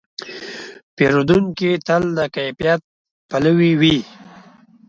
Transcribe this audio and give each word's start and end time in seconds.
پیرودونکی 0.95 1.71
تل 1.87 2.03
د 2.17 2.19
کیفیت 2.35 2.81
پلوي 3.29 3.71
وي. 3.79 3.97